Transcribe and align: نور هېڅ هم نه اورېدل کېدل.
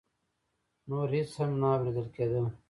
نور 0.87 1.07
هېڅ 1.15 1.31
هم 1.39 1.51
نه 1.61 1.67
اورېدل 1.73 2.07
کېدل. 2.15 2.45